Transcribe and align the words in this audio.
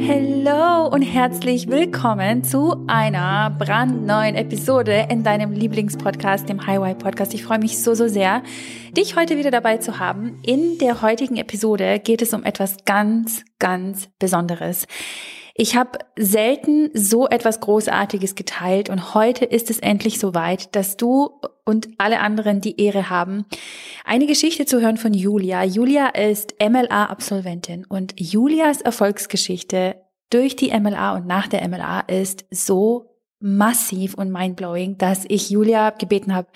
Hallo 0.00 0.86
und 0.86 1.02
herzlich 1.02 1.68
willkommen 1.68 2.44
zu 2.44 2.84
einer 2.86 3.50
brandneuen 3.50 4.36
Episode 4.36 5.08
in 5.10 5.24
deinem 5.24 5.50
Lieblingspodcast, 5.50 6.48
dem 6.48 6.64
Highway 6.66 6.94
Podcast. 6.94 7.34
Ich 7.34 7.42
freue 7.42 7.58
mich 7.58 7.82
so, 7.82 7.94
so 7.94 8.06
sehr, 8.06 8.44
dich 8.96 9.16
heute 9.16 9.36
wieder 9.36 9.50
dabei 9.50 9.78
zu 9.78 9.98
haben. 9.98 10.38
In 10.44 10.78
der 10.78 11.02
heutigen 11.02 11.36
Episode 11.36 11.98
geht 11.98 12.22
es 12.22 12.32
um 12.32 12.44
etwas 12.44 12.76
ganz, 12.84 13.44
ganz 13.58 14.08
Besonderes. 14.20 14.86
Ich 15.60 15.74
habe 15.74 15.98
selten 16.16 16.88
so 16.94 17.26
etwas 17.26 17.58
Großartiges 17.58 18.36
geteilt 18.36 18.90
und 18.90 19.14
heute 19.14 19.44
ist 19.44 19.70
es 19.70 19.80
endlich 19.80 20.20
soweit, 20.20 20.76
dass 20.76 20.96
du 20.96 21.40
und 21.64 21.88
alle 21.98 22.20
anderen 22.20 22.60
die 22.60 22.80
Ehre 22.80 23.10
haben, 23.10 23.44
eine 24.04 24.26
Geschichte 24.26 24.66
zu 24.66 24.80
hören 24.80 24.98
von 24.98 25.12
Julia. 25.12 25.64
Julia 25.64 26.10
ist 26.10 26.54
MLA-Absolventin 26.60 27.84
und 27.86 28.14
Julias 28.20 28.82
Erfolgsgeschichte 28.82 29.96
durch 30.30 30.54
die 30.54 30.70
MLA 30.70 31.16
und 31.16 31.26
nach 31.26 31.48
der 31.48 31.66
MLA 31.66 32.02
ist 32.02 32.44
so 32.52 33.16
massiv 33.40 34.14
und 34.14 34.30
mindblowing, 34.30 34.96
dass 34.96 35.24
ich 35.26 35.50
Julia 35.50 35.90
gebeten 35.90 36.36
habe, 36.36 36.46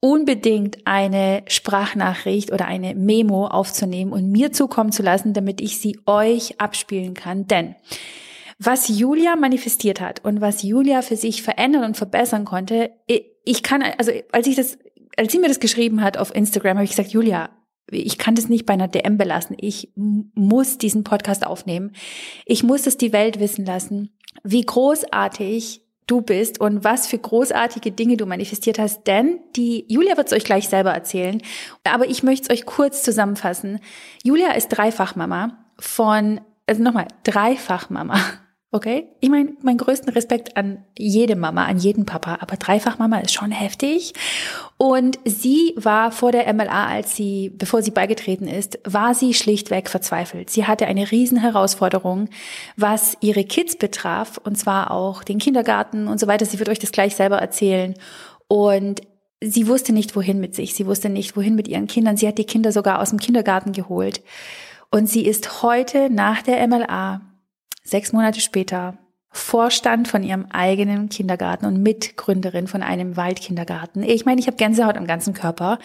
unbedingt 0.00 0.78
eine 0.86 1.42
Sprachnachricht 1.46 2.52
oder 2.52 2.66
eine 2.66 2.94
Memo 2.94 3.46
aufzunehmen 3.46 4.12
und 4.12 4.30
mir 4.30 4.50
zukommen 4.50 4.92
zu 4.92 5.02
lassen, 5.02 5.34
damit 5.34 5.60
ich 5.60 5.78
sie 5.78 6.00
euch 6.06 6.60
abspielen 6.60 7.14
kann. 7.14 7.46
Denn 7.46 7.76
was 8.58 8.88
Julia 8.88 9.36
manifestiert 9.36 10.00
hat 10.00 10.24
und 10.24 10.40
was 10.40 10.62
Julia 10.62 11.02
für 11.02 11.16
sich 11.16 11.42
verändern 11.42 11.84
und 11.84 11.96
verbessern 11.96 12.44
konnte, 12.44 12.90
ich 13.44 13.62
kann, 13.62 13.82
also 13.82 14.12
als 14.32 14.46
ich 14.46 14.56
das, 14.56 14.78
als 15.16 15.32
sie 15.32 15.38
mir 15.38 15.48
das 15.48 15.60
geschrieben 15.60 16.02
hat 16.02 16.16
auf 16.16 16.34
Instagram, 16.34 16.76
habe 16.76 16.84
ich 16.84 16.90
gesagt, 16.90 17.12
Julia, 17.12 17.50
ich 17.90 18.18
kann 18.18 18.34
das 18.34 18.48
nicht 18.48 18.66
bei 18.66 18.74
einer 18.74 18.88
DM 18.88 19.18
belassen. 19.18 19.56
Ich 19.58 19.92
muss 19.96 20.78
diesen 20.78 21.04
Podcast 21.04 21.44
aufnehmen. 21.44 21.92
Ich 22.46 22.62
muss 22.62 22.86
es 22.86 22.96
die 22.96 23.12
Welt 23.12 23.40
wissen 23.40 23.66
lassen, 23.66 24.16
wie 24.44 24.62
großartig 24.62 25.82
du 26.10 26.22
bist 26.22 26.60
und 26.60 26.84
was 26.84 27.06
für 27.06 27.18
großartige 27.18 27.92
Dinge 27.92 28.16
du 28.16 28.26
manifestiert 28.26 28.78
hast. 28.78 29.06
Denn 29.06 29.40
die 29.56 29.84
Julia 29.88 30.16
wird 30.16 30.26
es 30.26 30.32
euch 30.32 30.44
gleich 30.44 30.68
selber 30.68 30.92
erzählen. 30.92 31.40
Aber 31.84 32.08
ich 32.08 32.22
möchte 32.22 32.52
es 32.52 32.58
euch 32.58 32.66
kurz 32.66 33.02
zusammenfassen. 33.02 33.80
Julia 34.24 34.52
ist 34.52 34.68
Dreifachmama 34.68 35.58
von, 35.78 36.40
also 36.66 36.82
nochmal, 36.82 37.08
Dreifachmama 37.24 38.18
Okay? 38.72 39.08
Ich 39.18 39.28
meine, 39.28 39.52
meinen 39.62 39.78
größten 39.78 40.12
Respekt 40.12 40.56
an 40.56 40.84
jede 40.96 41.34
Mama, 41.34 41.64
an 41.64 41.78
jeden 41.78 42.06
Papa, 42.06 42.38
aber 42.40 42.56
Dreifachmama 42.56 43.18
ist 43.18 43.34
schon 43.34 43.50
heftig. 43.50 44.12
Und 44.76 45.18
sie 45.24 45.74
war 45.76 46.12
vor 46.12 46.30
der 46.30 46.52
MLA, 46.54 46.86
als 46.86 47.16
sie, 47.16 47.50
bevor 47.50 47.82
sie 47.82 47.90
beigetreten 47.90 48.46
ist, 48.46 48.78
war 48.84 49.14
sie 49.14 49.34
schlichtweg 49.34 49.90
verzweifelt. 49.90 50.50
Sie 50.50 50.66
hatte 50.66 50.86
eine 50.86 51.10
riesen 51.10 51.38
Herausforderung, 51.38 52.28
was 52.76 53.16
ihre 53.20 53.42
Kids 53.42 53.74
betraf, 53.74 54.38
und 54.38 54.56
zwar 54.56 54.92
auch 54.92 55.24
den 55.24 55.38
Kindergarten 55.38 56.06
und 56.06 56.20
so 56.20 56.28
weiter. 56.28 56.46
Sie 56.46 56.60
wird 56.60 56.68
euch 56.68 56.78
das 56.78 56.92
gleich 56.92 57.16
selber 57.16 57.38
erzählen. 57.38 57.94
Und 58.46 59.00
sie 59.40 59.66
wusste 59.66 59.92
nicht, 59.92 60.14
wohin 60.14 60.38
mit 60.38 60.54
sich. 60.54 60.74
Sie 60.74 60.86
wusste 60.86 61.08
nicht, 61.08 61.36
wohin 61.36 61.56
mit 61.56 61.66
ihren 61.66 61.88
Kindern. 61.88 62.16
Sie 62.16 62.28
hat 62.28 62.38
die 62.38 62.44
Kinder 62.44 62.70
sogar 62.70 63.00
aus 63.00 63.10
dem 63.10 63.18
Kindergarten 63.18 63.72
geholt. 63.72 64.22
Und 64.92 65.08
sie 65.08 65.26
ist 65.26 65.64
heute 65.64 66.08
nach 66.08 66.42
der 66.42 66.64
MLA 66.68 67.22
sechs 67.82 68.12
Monate 68.12 68.40
später 68.40 68.98
Vorstand 69.32 70.08
von 70.08 70.24
ihrem 70.24 70.46
eigenen 70.50 71.08
Kindergarten 71.08 71.66
und 71.66 71.82
Mitgründerin 71.82 72.66
von 72.66 72.82
einem 72.82 73.16
Waldkindergarten. 73.16 74.02
Ich 74.02 74.24
meine, 74.24 74.40
ich 74.40 74.48
habe 74.48 74.56
Gänsehaut 74.56 74.96
am 74.96 75.06
ganzen 75.06 75.34
Körper. 75.34 75.78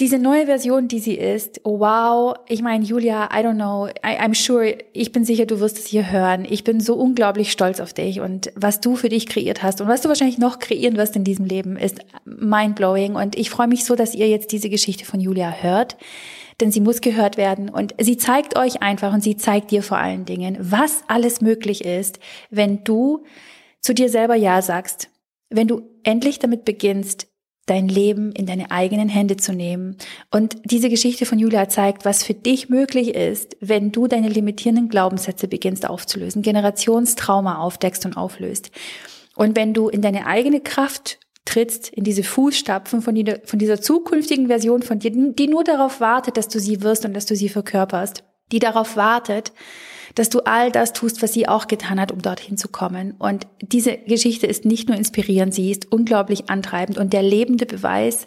Diese 0.00 0.18
neue 0.18 0.46
Version, 0.46 0.88
die 0.88 0.98
sie 0.98 1.12
ist, 1.12 1.60
wow, 1.62 2.34
ich 2.48 2.62
meine, 2.62 2.82
Julia, 2.86 3.26
I 3.26 3.44
don't 3.44 3.56
know, 3.56 3.86
I, 3.88 4.18
I'm 4.18 4.34
sure, 4.34 4.78
ich 4.94 5.12
bin 5.12 5.26
sicher, 5.26 5.44
du 5.44 5.60
wirst 5.60 5.78
es 5.78 5.88
hier 5.88 6.10
hören. 6.10 6.46
Ich 6.48 6.64
bin 6.64 6.80
so 6.80 6.94
unglaublich 6.94 7.52
stolz 7.52 7.80
auf 7.80 7.92
dich 7.92 8.20
und 8.20 8.50
was 8.54 8.80
du 8.80 8.96
für 8.96 9.10
dich 9.10 9.26
kreiert 9.26 9.62
hast 9.62 9.82
und 9.82 9.88
was 9.88 10.00
du 10.00 10.08
wahrscheinlich 10.08 10.38
noch 10.38 10.58
kreieren 10.58 10.96
wirst 10.96 11.16
in 11.16 11.24
diesem 11.24 11.44
Leben, 11.44 11.76
ist 11.76 11.98
mindblowing 12.24 13.14
und 13.14 13.36
ich 13.36 13.50
freue 13.50 13.68
mich 13.68 13.84
so, 13.84 13.94
dass 13.94 14.14
ihr 14.14 14.28
jetzt 14.28 14.52
diese 14.52 14.70
Geschichte 14.70 15.04
von 15.04 15.20
Julia 15.20 15.50
hört 15.50 15.98
denn 16.60 16.72
sie 16.72 16.80
muss 16.80 17.00
gehört 17.00 17.36
werden. 17.36 17.68
Und 17.68 17.94
sie 18.00 18.16
zeigt 18.16 18.56
euch 18.56 18.82
einfach 18.82 19.12
und 19.12 19.22
sie 19.22 19.36
zeigt 19.36 19.70
dir 19.70 19.82
vor 19.82 19.98
allen 19.98 20.24
Dingen, 20.24 20.56
was 20.60 21.02
alles 21.08 21.40
möglich 21.40 21.84
ist, 21.84 22.18
wenn 22.50 22.84
du 22.84 23.24
zu 23.80 23.94
dir 23.94 24.08
selber 24.08 24.34
Ja 24.34 24.62
sagst, 24.62 25.08
wenn 25.48 25.68
du 25.68 25.82
endlich 26.02 26.38
damit 26.38 26.64
beginnst, 26.64 27.26
dein 27.66 27.88
Leben 27.88 28.32
in 28.32 28.46
deine 28.46 28.70
eigenen 28.72 29.08
Hände 29.08 29.36
zu 29.36 29.52
nehmen. 29.52 29.96
Und 30.30 30.56
diese 30.64 30.88
Geschichte 30.88 31.24
von 31.24 31.38
Julia 31.38 31.68
zeigt, 31.68 32.04
was 32.04 32.24
für 32.24 32.34
dich 32.34 32.68
möglich 32.68 33.14
ist, 33.14 33.56
wenn 33.60 33.92
du 33.92 34.08
deine 34.08 34.28
limitierenden 34.28 34.88
Glaubenssätze 34.88 35.46
beginnst 35.46 35.88
aufzulösen, 35.88 36.42
Generationstrauma 36.42 37.58
aufdeckst 37.58 38.04
und 38.06 38.16
auflöst. 38.16 38.72
Und 39.36 39.56
wenn 39.56 39.72
du 39.72 39.88
in 39.88 40.02
deine 40.02 40.26
eigene 40.26 40.60
Kraft 40.60 41.20
trittst 41.50 41.88
in 41.88 42.04
diese 42.04 42.22
Fußstapfen 42.22 43.02
von, 43.02 43.14
die, 43.14 43.34
von 43.44 43.58
dieser 43.58 43.80
zukünftigen 43.80 44.46
Version 44.46 44.82
von 44.82 44.98
dir, 44.98 45.10
die 45.10 45.48
nur 45.48 45.64
darauf 45.64 46.00
wartet, 46.00 46.36
dass 46.36 46.48
du 46.48 46.60
sie 46.60 46.82
wirst 46.82 47.04
und 47.04 47.14
dass 47.14 47.26
du 47.26 47.34
sie 47.34 47.48
verkörperst, 47.48 48.22
die 48.52 48.58
darauf 48.58 48.96
wartet, 48.96 49.52
dass 50.14 50.28
du 50.28 50.40
all 50.40 50.70
das 50.70 50.92
tust, 50.92 51.22
was 51.22 51.32
sie 51.32 51.48
auch 51.48 51.66
getan 51.66 52.00
hat, 52.00 52.12
um 52.12 52.20
dorthin 52.20 52.56
zu 52.56 52.68
kommen. 52.68 53.14
Und 53.18 53.46
diese 53.60 53.96
Geschichte 53.96 54.46
ist 54.46 54.64
nicht 54.64 54.88
nur 54.88 54.96
inspirierend, 54.96 55.54
sie 55.54 55.70
ist 55.70 55.90
unglaublich 55.92 56.50
antreibend 56.50 56.98
und 56.98 57.12
der 57.12 57.22
lebende 57.22 57.66
Beweis, 57.66 58.24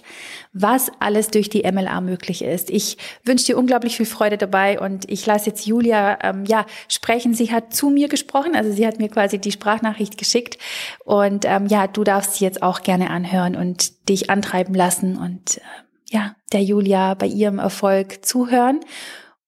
was 0.53 0.91
alles 0.99 1.29
durch 1.29 1.49
die 1.49 1.69
MLA 1.69 2.01
möglich 2.01 2.43
ist. 2.43 2.69
Ich 2.69 2.97
wünsche 3.23 3.45
dir 3.45 3.57
unglaublich 3.57 3.97
viel 3.97 4.05
Freude 4.05 4.37
dabei 4.37 4.79
und 4.79 5.09
ich 5.09 5.25
lasse 5.25 5.49
jetzt 5.49 5.65
Julia 5.65 6.19
ähm, 6.23 6.45
ja 6.45 6.65
sprechen. 6.87 7.33
Sie 7.33 7.51
hat 7.51 7.73
zu 7.73 7.89
mir 7.89 8.07
gesprochen, 8.07 8.55
also 8.55 8.71
sie 8.71 8.87
hat 8.87 8.99
mir 8.99 9.09
quasi 9.09 9.39
die 9.39 9.51
Sprachnachricht 9.51 10.17
geschickt 10.17 10.57
und 11.03 11.45
ähm, 11.45 11.67
ja, 11.67 11.87
du 11.87 12.03
darfst 12.03 12.35
sie 12.35 12.45
jetzt 12.45 12.63
auch 12.63 12.81
gerne 12.81 13.09
anhören 13.09 13.55
und 13.55 14.09
dich 14.09 14.29
antreiben 14.29 14.73
lassen 14.73 15.17
und 15.17 15.57
äh, 15.57 15.61
ja, 16.09 16.35
der 16.51 16.61
Julia 16.61 17.15
bei 17.15 17.25
ihrem 17.25 17.57
Erfolg 17.57 18.23
zuhören 18.23 18.81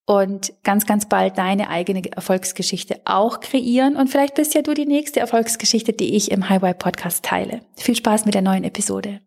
und 0.06 0.54
ganz, 0.64 0.86
ganz 0.86 1.08
bald 1.08 1.38
deine 1.38 1.70
eigene 1.70 2.04
Erfolgsgeschichte 2.12 3.02
auch 3.06 3.40
kreieren. 3.40 3.96
Und 3.96 4.10
vielleicht 4.10 4.36
bist 4.36 4.54
ja 4.54 4.62
du 4.62 4.74
die 4.74 4.86
nächste 4.86 5.20
Erfolgsgeschichte, 5.20 5.94
die 5.94 6.16
ich 6.16 6.32
im 6.32 6.50
Highway 6.50 6.74
Podcast 6.74 7.26
teile. 7.26 7.62
Viel 7.76 7.96
Spaß 7.96 8.26
mit 8.26 8.36
der 8.36 8.44
neuen 8.44 8.64
Episode. 8.64 9.22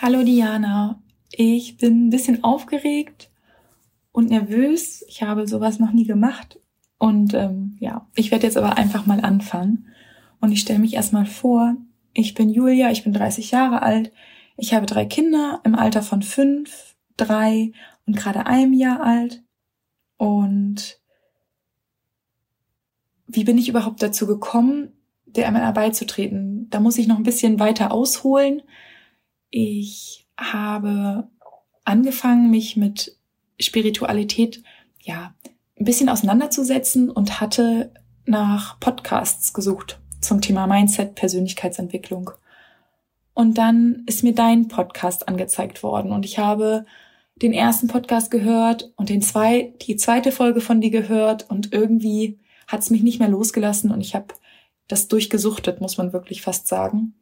Hallo 0.00 0.22
Diana. 0.22 1.02
Ich 1.30 1.76
bin 1.76 2.06
ein 2.06 2.10
bisschen 2.10 2.42
aufgeregt 2.42 3.30
und 4.12 4.30
nervös. 4.30 5.04
Ich 5.08 5.22
habe 5.22 5.46
sowas 5.46 5.78
noch 5.78 5.92
nie 5.92 6.06
gemacht. 6.06 6.58
Und 6.98 7.34
ähm, 7.34 7.76
ja, 7.80 8.08
ich 8.14 8.30
werde 8.30 8.46
jetzt 8.46 8.56
aber 8.56 8.78
einfach 8.78 9.04
mal 9.04 9.20
anfangen. 9.20 9.88
Und 10.40 10.52
ich 10.52 10.60
stelle 10.60 10.78
mich 10.78 10.94
erstmal 10.94 11.26
vor. 11.26 11.76
Ich 12.14 12.34
bin 12.34 12.48
Julia, 12.48 12.90
ich 12.90 13.04
bin 13.04 13.12
30 13.12 13.50
Jahre 13.50 13.82
alt. 13.82 14.12
Ich 14.56 14.72
habe 14.72 14.86
drei 14.86 15.04
Kinder 15.04 15.60
im 15.64 15.74
Alter 15.74 16.02
von 16.02 16.22
fünf, 16.22 16.94
drei 17.16 17.72
und 18.06 18.16
gerade 18.16 18.46
einem 18.46 18.72
Jahr 18.72 19.02
alt. 19.02 19.42
Und 20.24 20.98
wie 23.26 23.44
bin 23.44 23.58
ich 23.58 23.68
überhaupt 23.68 24.02
dazu 24.02 24.26
gekommen, 24.26 24.94
der 25.26 25.50
MLA 25.50 25.72
beizutreten? 25.72 26.66
Da 26.70 26.80
muss 26.80 26.96
ich 26.96 27.06
noch 27.06 27.18
ein 27.18 27.24
bisschen 27.24 27.60
weiter 27.60 27.92
ausholen. 27.92 28.62
Ich 29.50 30.26
habe 30.38 31.28
angefangen, 31.84 32.48
mich 32.50 32.74
mit 32.74 33.18
Spiritualität, 33.60 34.62
ja, 34.98 35.34
ein 35.78 35.84
bisschen 35.84 36.08
auseinanderzusetzen 36.08 37.10
und 37.10 37.42
hatte 37.42 37.92
nach 38.24 38.80
Podcasts 38.80 39.52
gesucht 39.52 40.00
zum 40.22 40.40
Thema 40.40 40.66
Mindset, 40.66 41.16
Persönlichkeitsentwicklung. 41.16 42.30
Und 43.34 43.58
dann 43.58 44.04
ist 44.06 44.22
mir 44.22 44.34
dein 44.34 44.68
Podcast 44.68 45.28
angezeigt 45.28 45.82
worden 45.82 46.12
und 46.12 46.24
ich 46.24 46.38
habe 46.38 46.86
den 47.36 47.52
ersten 47.52 47.88
Podcast 47.88 48.30
gehört 48.30 48.92
und 48.96 49.08
den 49.08 49.22
zwei, 49.22 49.74
die 49.82 49.96
zweite 49.96 50.32
Folge 50.32 50.60
von 50.60 50.80
dir 50.80 50.90
gehört 50.90 51.50
und 51.50 51.72
irgendwie 51.72 52.38
hat 52.66 52.80
es 52.80 52.90
mich 52.90 53.02
nicht 53.02 53.18
mehr 53.18 53.28
losgelassen 53.28 53.90
und 53.90 54.00
ich 54.00 54.14
habe 54.14 54.34
das 54.88 55.08
durchgesuchtet, 55.08 55.80
muss 55.80 55.98
man 55.98 56.12
wirklich 56.12 56.42
fast 56.42 56.68
sagen. 56.68 57.14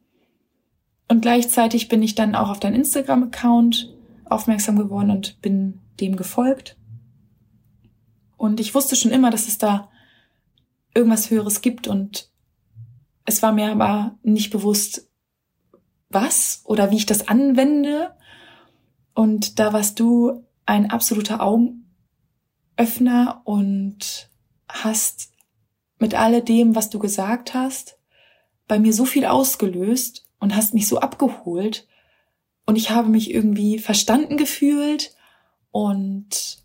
Und 1.07 1.21
gleichzeitig 1.21 1.89
bin 1.89 2.03
ich 2.03 2.15
dann 2.15 2.35
auch 2.35 2.49
auf 2.49 2.59
dein 2.59 2.75
Instagram-Account 2.75 3.93
aufmerksam 4.25 4.77
geworden 4.77 5.11
und 5.11 5.41
bin 5.41 5.81
dem 5.99 6.15
gefolgt. 6.15 6.77
Und 8.37 8.59
ich 8.59 8.73
wusste 8.75 8.95
schon 8.95 9.11
immer, 9.11 9.29
dass 9.29 9.47
es 9.47 9.57
da 9.57 9.89
irgendwas 10.93 11.29
Höheres 11.29 11.61
gibt 11.61 11.87
und 11.87 12.29
es 13.25 13.41
war 13.41 13.51
mir 13.51 13.71
aber 13.71 14.17
nicht 14.21 14.51
bewusst, 14.51 15.09
was 16.09 16.61
oder 16.65 16.91
wie 16.91 16.97
ich 16.97 17.05
das 17.05 17.27
anwende 17.27 18.15
und 19.13 19.59
da 19.59 19.73
warst 19.73 19.99
du 19.99 20.43
ein 20.65 20.89
absoluter 20.89 21.41
Augenöffner 21.41 23.41
und 23.43 24.29
hast 24.67 25.31
mit 25.99 26.15
alledem, 26.15 26.75
was 26.75 26.89
du 26.89 26.99
gesagt 26.99 27.53
hast, 27.53 27.97
bei 28.67 28.79
mir 28.79 28.93
so 28.93 29.05
viel 29.05 29.25
ausgelöst 29.25 30.27
und 30.39 30.55
hast 30.55 30.73
mich 30.73 30.87
so 30.87 30.99
abgeholt. 30.99 31.87
Und 32.65 32.75
ich 32.75 32.91
habe 32.91 33.09
mich 33.09 33.33
irgendwie 33.33 33.79
verstanden 33.79 34.37
gefühlt 34.37 35.15
und 35.71 36.63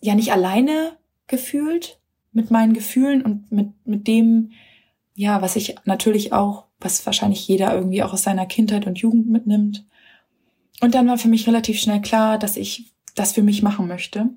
ja 0.00 0.14
nicht 0.14 0.32
alleine 0.32 0.96
gefühlt, 1.26 1.98
mit 2.32 2.50
meinen 2.50 2.72
Gefühlen 2.72 3.22
und 3.22 3.50
mit, 3.50 3.86
mit 3.86 4.06
dem, 4.06 4.52
ja, 5.14 5.42
was 5.42 5.56
ich 5.56 5.76
natürlich 5.84 6.32
auch, 6.32 6.66
was 6.78 7.04
wahrscheinlich 7.06 7.46
jeder 7.48 7.74
irgendwie 7.74 8.02
auch 8.02 8.12
aus 8.12 8.22
seiner 8.22 8.46
Kindheit 8.46 8.86
und 8.86 8.98
Jugend 8.98 9.28
mitnimmt. 9.28 9.84
Und 10.80 10.94
dann 10.94 11.08
war 11.08 11.18
für 11.18 11.28
mich 11.28 11.46
relativ 11.46 11.80
schnell 11.80 12.00
klar, 12.00 12.38
dass 12.38 12.56
ich 12.56 12.92
das 13.14 13.32
für 13.32 13.42
mich 13.42 13.62
machen 13.62 13.88
möchte. 13.88 14.30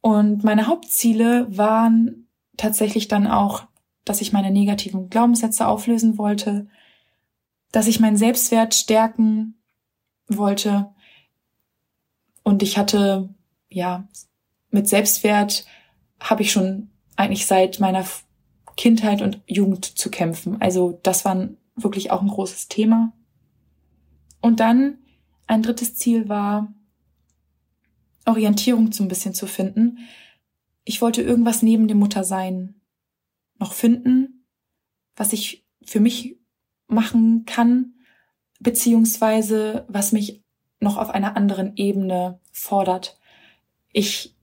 Und 0.00 0.44
meine 0.44 0.66
Hauptziele 0.66 1.46
waren 1.56 2.28
tatsächlich 2.56 3.08
dann 3.08 3.26
auch, 3.26 3.66
dass 4.04 4.20
ich 4.20 4.32
meine 4.32 4.50
negativen 4.50 5.08
Glaubenssätze 5.08 5.66
auflösen 5.66 6.18
wollte, 6.18 6.68
dass 7.72 7.86
ich 7.86 8.00
meinen 8.00 8.16
Selbstwert 8.16 8.74
stärken 8.74 9.54
wollte. 10.28 10.94
Und 12.42 12.62
ich 12.62 12.78
hatte, 12.78 13.34
ja, 13.68 14.06
mit 14.70 14.88
Selbstwert 14.88 15.64
habe 16.20 16.42
ich 16.42 16.52
schon 16.52 16.90
eigentlich 17.16 17.46
seit 17.46 17.80
meiner 17.80 18.04
Kindheit 18.76 19.22
und 19.22 19.40
Jugend 19.46 19.84
zu 19.84 20.10
kämpfen. 20.10 20.60
Also 20.60 20.98
das 21.02 21.24
war 21.24 21.48
wirklich 21.76 22.10
auch 22.10 22.22
ein 22.22 22.28
großes 22.28 22.68
Thema. 22.68 23.12
Und 24.40 24.60
dann 24.60 24.98
ein 25.46 25.62
drittes 25.62 25.96
Ziel 25.96 26.28
war, 26.28 26.72
Orientierung 28.26 28.92
so 28.92 29.02
ein 29.04 29.08
bisschen 29.08 29.34
zu 29.34 29.46
finden. 29.46 29.98
Ich 30.84 31.00
wollte 31.00 31.22
irgendwas 31.22 31.62
neben 31.62 31.88
dem 31.88 31.98
Muttersein 31.98 32.80
noch 33.58 33.72
finden, 33.72 34.46
was 35.16 35.32
ich 35.32 35.64
für 35.84 36.00
mich 36.00 36.38
machen 36.86 37.44
kann, 37.44 37.94
beziehungsweise 38.60 39.84
was 39.88 40.12
mich 40.12 40.42
noch 40.80 40.96
auf 40.96 41.10
einer 41.10 41.36
anderen 41.36 41.76
Ebene 41.76 42.40
fordert. 42.52 43.18
Ich 43.92 44.34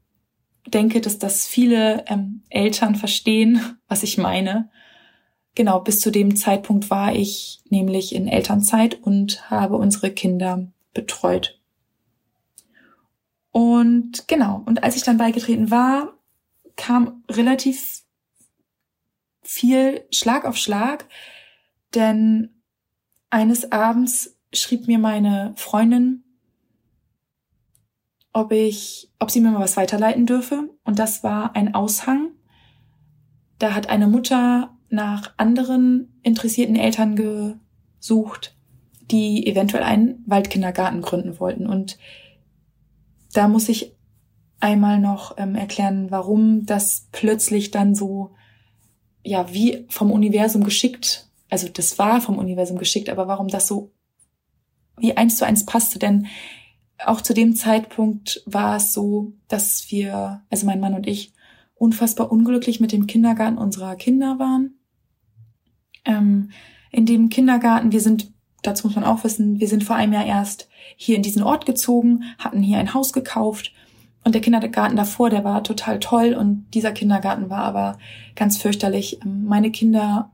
denke, 0.68 1.02
dass 1.02 1.18
das 1.20 1.48
viele 1.48 2.06
ähm, 2.08 2.44
Eltern 2.50 2.96
verstehen, 2.96 3.60
was 3.88 4.04
ich 4.04 4.18
meine. 4.18 4.70
Genau, 5.56 5.82
bis 5.82 6.00
zu 6.00 6.12
dem 6.12 6.36
Zeitpunkt 6.36 6.90
war 6.90 7.14
ich 7.14 7.62
nämlich 7.70 8.16
in 8.16 8.28
Elternzeit 8.28 9.02
und 9.02 9.50
habe 9.50 9.76
unsere 9.78 10.12
Kinder 10.12 10.72
betreut. 10.94 11.60
Und 13.52 14.28
genau, 14.28 14.64
und 14.66 14.84
als 14.84 14.96
ich 14.96 15.04
dann 15.04 15.18
beigetreten 15.18 15.72
war, 15.72 16.18
kam 16.76 17.24
relativ 17.30 18.04
viel 19.42 20.06
Schlag 20.12 20.46
auf 20.46 20.56
Schlag, 20.56 21.06
denn 21.94 22.62
eines 23.30 23.72
Abends 23.72 24.38
schrieb 24.54 24.88
mir 24.88 25.00
meine 25.00 25.54
Freundin, 25.58 26.24
ob 28.34 28.52
ich, 28.52 29.12
ob 29.20 29.32
sie 29.32 29.42
mir 29.42 29.52
mal 29.52 29.60
was 29.60 29.78
weiterleiten 29.78 30.26
dürfe. 30.26 30.70
Und 30.84 31.00
das 31.00 31.24
war 31.24 31.56
ein 31.56 31.74
Aushang. 31.74 32.32
Da 33.60 33.74
hat 33.74 33.90
eine 33.90 34.08
Mutter 34.08 34.78
nach 34.90 35.34
anderen 35.38 36.20
interessierten 36.24 36.76
Eltern 36.76 37.16
gesucht, 37.16 38.58
die 39.12 39.46
eventuell 39.48 39.84
einen 39.84 40.24
Waldkindergarten 40.26 41.02
gründen 41.02 41.40
wollten. 41.40 41.68
Und 41.68 41.98
da 43.34 43.48
muss 43.48 43.70
ich 43.70 43.96
einmal 44.60 45.00
noch 45.00 45.38
ähm, 45.38 45.56
erklären, 45.56 46.12
warum 46.12 46.66
das 46.66 47.08
plötzlich 47.12 47.72
dann 47.72 47.96
so, 47.96 48.32
ja, 49.24 49.54
wie 49.54 49.86
vom 49.90 50.12
Universum 50.12 50.64
geschickt, 50.64 51.28
also 51.50 51.68
das 51.68 52.00
war 52.00 52.22
vom 52.22 52.38
Universum 52.38 52.78
geschickt, 52.78 53.10
aber 53.10 53.28
warum 53.28 53.48
das 53.48 53.68
so 53.68 53.92
wie 54.98 55.18
eins 55.18 55.38
zu 55.38 55.46
eins 55.46 55.66
passte, 55.66 56.00
denn 56.00 56.28
auch 57.06 57.22
zu 57.22 57.34
dem 57.34 57.56
Zeitpunkt 57.56 58.44
war 58.46 58.76
es 58.76 58.94
so, 58.94 59.34
dass 59.48 59.92
wir, 59.92 60.44
also 60.50 60.66
mein 60.66 60.80
Mann 60.80 60.94
und 60.94 61.08
ich, 61.08 61.34
unfassbar 61.74 62.32
unglücklich 62.32 62.80
mit 62.80 62.92
dem 62.92 63.08
Kindergarten 63.08 63.58
unserer 63.58 63.96
Kinder 63.96 64.38
waren. 64.38 64.76
Ähm, 66.06 66.52
in 66.92 67.06
dem 67.06 67.30
Kindergarten, 67.30 67.92
wir 67.92 68.02
sind, 68.02 68.32
dazu 68.62 68.88
muss 68.88 68.96
man 68.96 69.06
auch 69.06 69.24
wissen, 69.24 69.60
wir 69.60 69.68
sind 69.68 69.84
vor 69.84 69.96
einem 69.96 70.14
Jahr 70.14 70.26
erst 70.26 70.70
hier 70.96 71.16
in 71.16 71.24
diesen 71.24 71.44
Ort 71.44 71.66
gezogen, 71.66 72.24
hatten 72.38 72.62
hier 72.62 72.78
ein 72.78 72.94
Haus 72.94 73.14
gekauft 73.14 73.72
und 74.24 74.36
der 74.36 74.42
Kindergarten 74.42 74.96
davor, 74.96 75.30
der 75.30 75.44
war 75.44 75.64
total 75.64 76.00
toll 76.00 76.34
und 76.34 76.68
dieser 76.74 76.92
Kindergarten 76.92 77.50
war 77.50 77.64
aber 77.64 77.98
ganz 78.36 78.58
fürchterlich. 78.58 79.20
Ähm, 79.24 79.46
meine 79.46 79.72
Kinder 79.72 80.32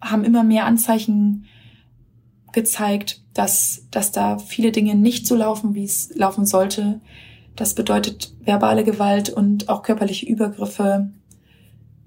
haben 0.00 0.24
immer 0.24 0.42
mehr 0.42 0.66
Anzeichen 0.66 1.46
gezeigt, 2.52 3.22
dass, 3.32 3.86
dass 3.90 4.12
da 4.12 4.38
viele 4.38 4.72
Dinge 4.72 4.94
nicht 4.94 5.26
so 5.26 5.34
laufen, 5.36 5.74
wie 5.74 5.84
es 5.84 6.14
laufen 6.14 6.46
sollte. 6.46 7.00
Das 7.56 7.74
bedeutet, 7.74 8.34
verbale 8.44 8.84
Gewalt 8.84 9.30
und 9.30 9.68
auch 9.68 9.82
körperliche 9.82 10.26
Übergriffe 10.26 11.10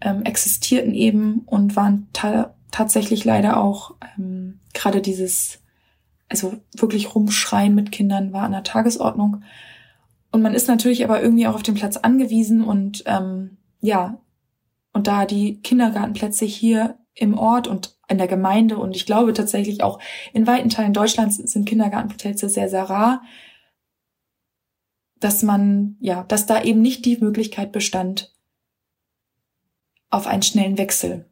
ähm, 0.01 0.23
existierten 0.23 0.93
eben 0.93 1.39
und 1.45 1.75
waren 1.75 2.07
tatsächlich 2.77 3.25
leider 3.25 3.57
auch 3.57 3.95
ähm, 4.17 4.59
gerade 4.75 5.01
dieses, 5.01 5.63
also 6.29 6.53
wirklich 6.75 7.15
rumschreien 7.15 7.73
mit 7.73 7.91
Kindern 7.91 8.33
war 8.33 8.43
an 8.43 8.51
der 8.51 8.63
Tagesordnung. 8.63 9.41
Und 10.31 10.43
man 10.43 10.53
ist 10.53 10.67
natürlich 10.67 11.03
aber 11.03 11.19
irgendwie 11.19 11.47
auch 11.47 11.55
auf 11.55 11.63
den 11.63 11.73
Platz 11.73 11.97
angewiesen 11.97 12.63
und 12.63 13.03
ähm, 13.07 13.57
ja, 13.81 14.21
und 14.93 15.07
da 15.07 15.25
die 15.25 15.59
Kindergartenplätze 15.61 16.45
hier 16.45 16.99
im 17.15 17.35
Ort 17.35 17.67
und 17.67 17.97
in 18.09 18.19
der 18.19 18.27
Gemeinde 18.27 18.77
und 18.77 18.95
ich 18.95 19.07
glaube 19.07 19.33
tatsächlich 19.33 19.81
auch 19.81 19.99
in 20.31 20.45
weiten 20.45 20.69
Teilen 20.69 20.93
Deutschlands 20.93 21.37
sind 21.37 21.67
Kindergartenplätze 21.67 22.47
sehr, 22.47 22.69
sehr 22.69 22.83
rar, 22.83 23.23
dass 25.19 25.41
man, 25.41 25.97
ja, 25.99 26.25
dass 26.25 26.45
da 26.45 26.61
eben 26.61 26.83
nicht 26.83 27.05
die 27.05 27.17
Möglichkeit 27.17 27.71
bestand 27.71 28.35
auf 30.11 30.27
einen 30.27 30.43
schnellen 30.43 30.77
Wechsel, 30.77 31.27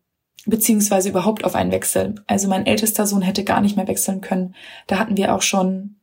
beziehungsweise 0.46 1.10
überhaupt 1.10 1.44
auf 1.44 1.56
einen 1.56 1.72
Wechsel. 1.72 2.16
Also 2.28 2.48
mein 2.48 2.66
ältester 2.66 3.08
Sohn 3.08 3.22
hätte 3.22 3.44
gar 3.44 3.62
nicht 3.62 3.76
mehr 3.76 3.88
wechseln 3.88 4.22
können. 4.22 4.56
Da 4.88 5.00
hatten 5.00 5.18
wir 5.18 5.34
auch 5.36 5.42
schon 5.42 5.96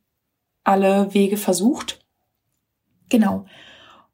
alle 0.64 1.12
Wege 1.14 1.36
versucht. 1.36 2.04
Genau. 3.08 3.46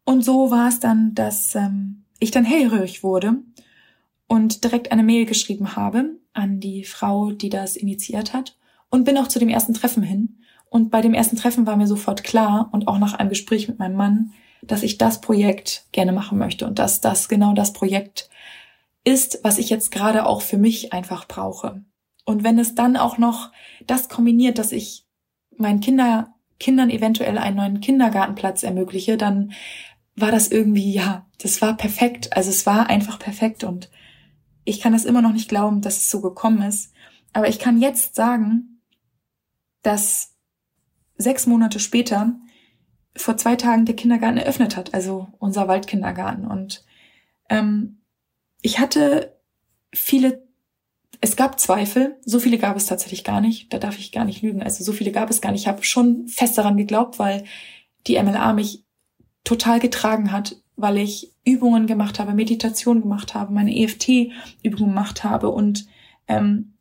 Und 0.04 0.24
so 0.24 0.50
war 0.50 0.68
es 0.68 0.80
dann, 0.80 1.14
dass 1.14 1.54
ähm, 1.54 2.04
ich 2.18 2.30
dann 2.30 2.44
hellhörig 2.44 3.02
wurde 3.02 3.34
und 4.26 4.64
direkt 4.64 4.92
eine 4.92 5.02
Mail 5.02 5.26
geschrieben 5.26 5.76
habe 5.76 6.16
an 6.32 6.60
die 6.60 6.84
Frau, 6.84 7.32
die 7.32 7.48
das 7.48 7.76
initiiert 7.76 8.32
hat 8.32 8.56
und 8.90 9.04
bin 9.04 9.18
auch 9.18 9.28
zu 9.28 9.38
dem 9.38 9.48
ersten 9.48 9.74
Treffen 9.74 10.02
hin. 10.02 10.38
Und 10.70 10.90
bei 10.90 11.00
dem 11.00 11.14
ersten 11.14 11.36
Treffen 11.36 11.66
war 11.66 11.76
mir 11.76 11.86
sofort 11.86 12.24
klar 12.24 12.68
und 12.72 12.88
auch 12.88 12.98
nach 12.98 13.14
einem 13.14 13.30
Gespräch 13.30 13.68
mit 13.68 13.78
meinem 13.78 13.96
Mann, 13.96 14.32
dass 14.62 14.82
ich 14.82 14.98
das 14.98 15.20
Projekt 15.20 15.87
gerne 15.92 16.12
machen 16.12 16.38
möchte 16.38 16.66
und 16.66 16.78
dass 16.78 17.00
das 17.00 17.28
genau 17.28 17.54
das 17.54 17.72
Projekt 17.72 18.28
ist, 19.05 19.40
was 19.43 19.59
ich 19.59 19.71
jetzt 19.71 19.90
gerade 19.90 20.26
auch 20.26 20.43
für 20.43 20.59
mich 20.59 20.93
einfach 20.93 21.26
brauche. 21.26 21.83
Und 22.25 22.45
wenn 22.45 22.59
es 22.59 22.75
dann 22.75 22.97
auch 22.97 23.19
noch 23.19 23.52
das 23.87 24.09
kombiniert, 24.09 24.59
dass 24.59 24.73
ich 24.73 25.07
meinen 25.57 25.81
Kinder, 25.81 26.35
Kindern 26.61 26.90
eventuell 26.90 27.38
einen 27.38 27.57
neuen 27.57 27.81
Kindergartenplatz 27.81 28.62
ermögliche, 28.62 29.17
dann 29.17 29.52
war 30.14 30.31
das 30.31 30.49
irgendwie, 30.49 30.93
ja, 30.93 31.26
das 31.38 31.62
war 31.62 31.76
perfekt. 31.76 32.37
Also 32.37 32.50
es 32.50 32.67
war 32.67 32.90
einfach 32.90 33.19
perfekt 33.19 33.64
und 33.64 33.90
ich 34.64 34.81
kann 34.81 34.93
das 34.93 35.05
immer 35.05 35.23
noch 35.23 35.33
nicht 35.33 35.49
glauben, 35.49 35.81
dass 35.81 35.97
es 35.97 36.11
so 36.11 36.21
gekommen 36.21 36.62
ist. 36.62 36.93
Aber 37.33 37.49
ich 37.49 37.59
kann 37.59 37.81
jetzt 37.81 38.14
sagen, 38.14 38.83
dass 39.83 40.37
sechs 41.17 41.47
Monate 41.47 41.81
später 41.81 42.35
vor 43.17 43.37
zwei 43.37 43.57
Tagen 43.57 43.87
der 43.87 43.97
Kindergarten 43.97 44.37
eröffnet 44.37 44.76
hat, 44.76 44.95
also 44.95 45.28
unser 45.38 45.69
Waldkindergarten. 45.69 46.47
Und 46.47 46.85
ähm, 47.49 47.98
ich 48.62 48.78
hatte 48.78 49.36
viele, 49.92 50.46
es 51.20 51.36
gab 51.36 51.58
Zweifel, 51.58 52.16
so 52.24 52.38
viele 52.40 52.58
gab 52.58 52.76
es 52.76 52.86
tatsächlich 52.86 53.24
gar 53.24 53.40
nicht, 53.40 53.72
da 53.72 53.78
darf 53.78 53.98
ich 53.98 54.12
gar 54.12 54.24
nicht 54.24 54.42
lügen, 54.42 54.62
also 54.62 54.84
so 54.84 54.92
viele 54.92 55.12
gab 55.12 55.30
es 55.30 55.40
gar 55.40 55.52
nicht. 55.52 55.62
Ich 55.62 55.68
habe 55.68 55.84
schon 55.84 56.28
fest 56.28 56.58
daran 56.58 56.76
geglaubt, 56.76 57.18
weil 57.18 57.44
die 58.06 58.20
MLA 58.22 58.52
mich 58.52 58.84
total 59.44 59.80
getragen 59.80 60.32
hat, 60.32 60.56
weil 60.76 60.98
ich 60.98 61.34
Übungen 61.44 61.86
gemacht 61.86 62.18
habe, 62.18 62.34
Meditation 62.34 63.00
gemacht 63.00 63.34
habe, 63.34 63.52
meine 63.52 63.74
EFT-Übungen 63.76 64.90
gemacht 64.90 65.24
habe. 65.24 65.48
Und 65.48 65.86
ähm, 66.28 66.74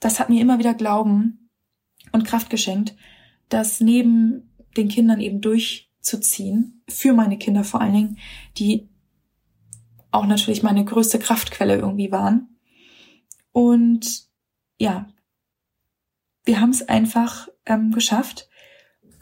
das 0.00 0.20
hat 0.20 0.30
mir 0.30 0.40
immer 0.40 0.58
wieder 0.58 0.74
Glauben 0.74 1.50
und 2.12 2.24
Kraft 2.24 2.50
geschenkt, 2.50 2.94
das 3.48 3.80
neben 3.80 4.50
den 4.76 4.88
Kindern 4.88 5.20
eben 5.20 5.40
durchzuziehen, 5.40 6.82
für 6.88 7.12
meine 7.12 7.38
Kinder 7.38 7.64
vor 7.64 7.80
allen 7.80 7.94
Dingen, 7.94 8.18
die 8.56 8.88
auch 10.14 10.26
natürlich 10.26 10.62
meine 10.62 10.84
größte 10.84 11.18
Kraftquelle 11.18 11.76
irgendwie 11.76 12.12
waren. 12.12 12.56
Und 13.52 14.28
ja, 14.78 15.06
wir 16.44 16.60
haben 16.60 16.70
es 16.70 16.88
einfach 16.88 17.48
ähm, 17.66 17.90
geschafft 17.92 18.48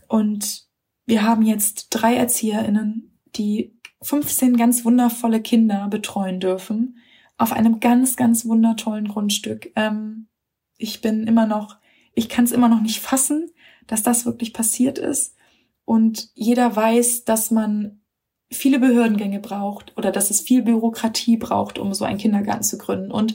und 0.08 0.66
wir 1.06 1.22
haben 1.22 1.42
jetzt 1.42 1.88
drei 1.90 2.14
ErzieherInnen, 2.16 3.18
die 3.36 3.78
15 4.02 4.56
ganz 4.56 4.84
wundervolle 4.84 5.40
Kinder 5.40 5.88
betreuen 5.88 6.40
dürfen 6.40 6.98
auf 7.38 7.52
einem 7.52 7.80
ganz, 7.80 8.16
ganz 8.16 8.44
wundertollen 8.44 9.08
Grundstück. 9.08 9.72
Ähm, 9.76 10.28
ich 10.76 11.00
bin 11.00 11.26
immer 11.26 11.46
noch, 11.46 11.76
ich 12.14 12.28
kann 12.28 12.44
es 12.44 12.52
immer 12.52 12.68
noch 12.68 12.80
nicht 12.80 13.00
fassen, 13.00 13.50
dass 13.86 14.02
das 14.02 14.26
wirklich 14.26 14.52
passiert 14.52 14.98
ist. 14.98 15.36
Und 15.84 16.30
jeder 16.34 16.74
weiß, 16.74 17.24
dass 17.24 17.50
man 17.50 18.01
viele 18.52 18.78
Behördengänge 18.78 19.40
braucht 19.40 19.92
oder 19.96 20.12
dass 20.12 20.30
es 20.30 20.40
viel 20.40 20.62
Bürokratie 20.62 21.36
braucht, 21.36 21.78
um 21.78 21.92
so 21.94 22.04
einen 22.04 22.18
Kindergarten 22.18 22.62
zu 22.62 22.78
gründen. 22.78 23.10
Und 23.10 23.34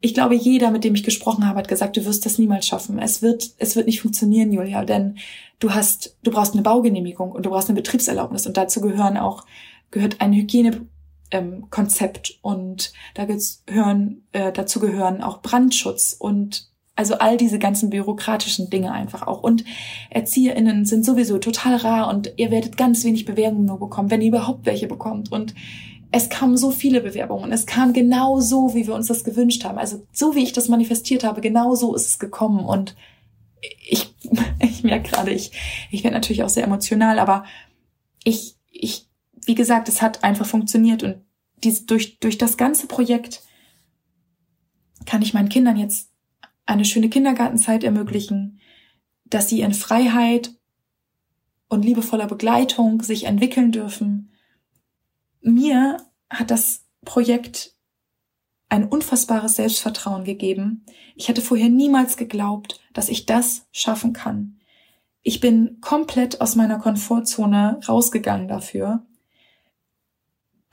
ich 0.00 0.14
glaube, 0.14 0.34
jeder, 0.34 0.70
mit 0.70 0.84
dem 0.84 0.94
ich 0.94 1.02
gesprochen 1.02 1.46
habe, 1.46 1.58
hat 1.58 1.68
gesagt, 1.68 1.96
du 1.96 2.04
wirst 2.04 2.26
das 2.26 2.38
niemals 2.38 2.66
schaffen. 2.66 2.98
Es 2.98 3.22
wird, 3.22 3.52
es 3.58 3.74
wird 3.74 3.86
nicht 3.86 4.02
funktionieren, 4.02 4.52
Julia, 4.52 4.84
denn 4.84 5.16
du 5.60 5.72
hast, 5.72 6.16
du 6.22 6.30
brauchst 6.30 6.52
eine 6.52 6.62
Baugenehmigung 6.62 7.32
und 7.32 7.46
du 7.46 7.50
brauchst 7.50 7.68
eine 7.68 7.76
Betriebserlaubnis 7.76 8.46
und 8.46 8.56
dazu 8.56 8.80
gehören 8.80 9.16
auch, 9.16 9.46
gehört 9.90 10.20
ein 10.20 10.34
Hygienekonzept 10.34 12.30
ähm, 12.30 12.36
und 12.42 12.92
da 13.14 13.24
gehören, 13.24 14.26
äh, 14.32 14.52
dazu 14.52 14.78
gehören 14.78 15.22
auch 15.22 15.40
Brandschutz 15.40 16.14
und 16.18 16.73
also 16.96 17.14
all 17.14 17.36
diese 17.36 17.58
ganzen 17.58 17.90
bürokratischen 17.90 18.70
Dinge 18.70 18.92
einfach 18.92 19.26
auch. 19.26 19.42
Und 19.42 19.64
ErzieherInnen 20.10 20.84
sind 20.84 21.04
sowieso 21.04 21.38
total 21.38 21.76
rar 21.76 22.08
und 22.08 22.32
ihr 22.36 22.50
werdet 22.50 22.76
ganz 22.76 23.04
wenig 23.04 23.24
Bewerbungen 23.24 23.66
nur 23.66 23.80
bekommen, 23.80 24.10
wenn 24.10 24.20
ihr 24.20 24.28
überhaupt 24.28 24.66
welche 24.66 24.86
bekommt. 24.86 25.32
Und 25.32 25.54
es 26.12 26.28
kamen 26.28 26.56
so 26.56 26.70
viele 26.70 27.00
Bewerbungen. 27.00 27.50
Es 27.50 27.66
kam 27.66 27.92
genau 27.92 28.38
so, 28.38 28.74
wie 28.74 28.86
wir 28.86 28.94
uns 28.94 29.08
das 29.08 29.24
gewünscht 29.24 29.64
haben. 29.64 29.78
Also 29.78 30.06
so, 30.12 30.36
wie 30.36 30.44
ich 30.44 30.52
das 30.52 30.68
manifestiert 30.68 31.24
habe, 31.24 31.40
genau 31.40 31.74
so 31.74 31.94
ist 31.96 32.06
es 32.06 32.18
gekommen. 32.20 32.64
Und 32.64 32.94
ich, 33.84 34.14
ich 34.60 34.84
merke 34.84 35.10
gerade, 35.10 35.32
ich, 35.32 35.50
ich 35.90 36.04
werde 36.04 36.14
natürlich 36.14 36.44
auch 36.44 36.48
sehr 36.48 36.64
emotional, 36.64 37.18
aber 37.18 37.44
ich, 38.22 38.56
ich, 38.70 39.08
wie 39.44 39.56
gesagt, 39.56 39.88
es 39.88 40.00
hat 40.00 40.22
einfach 40.22 40.46
funktioniert 40.46 41.02
und 41.02 41.16
dies, 41.64 41.86
durch, 41.86 42.20
durch 42.20 42.38
das 42.38 42.56
ganze 42.56 42.86
Projekt 42.86 43.42
kann 45.06 45.22
ich 45.22 45.34
meinen 45.34 45.48
Kindern 45.48 45.76
jetzt 45.76 46.13
eine 46.66 46.84
schöne 46.84 47.08
Kindergartenzeit 47.08 47.84
ermöglichen, 47.84 48.60
dass 49.24 49.48
sie 49.48 49.60
in 49.60 49.74
Freiheit 49.74 50.54
und 51.68 51.84
liebevoller 51.84 52.26
Begleitung 52.26 53.02
sich 53.02 53.24
entwickeln 53.24 53.72
dürfen. 53.72 54.32
Mir 55.40 55.98
hat 56.30 56.50
das 56.50 56.84
Projekt 57.04 57.74
ein 58.68 58.88
unfassbares 58.88 59.56
Selbstvertrauen 59.56 60.24
gegeben. 60.24 60.84
Ich 61.14 61.28
hätte 61.28 61.42
vorher 61.42 61.68
niemals 61.68 62.16
geglaubt, 62.16 62.80
dass 62.92 63.08
ich 63.08 63.26
das 63.26 63.66
schaffen 63.72 64.12
kann. 64.12 64.58
Ich 65.22 65.40
bin 65.40 65.80
komplett 65.80 66.40
aus 66.40 66.54
meiner 66.54 66.78
Komfortzone 66.78 67.80
rausgegangen 67.88 68.48
dafür. 68.48 69.06